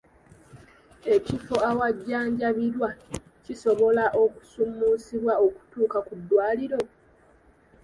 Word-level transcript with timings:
Ekifo 1.15 1.55
awajjanjabirwa 1.69 2.89
kisobola 3.45 4.03
okusuumusibwa 4.23 5.33
okutuuka 5.45 5.97
ku 6.07 6.13
ddwaliro? 6.19 6.81